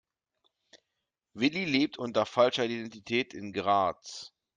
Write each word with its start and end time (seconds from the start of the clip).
Willi 1.35 1.63
lebt 1.65 1.99
unter 1.99 2.25
falscher 2.25 2.65
Identität 2.65 3.35
in 3.35 3.53
Graz. 3.53 4.33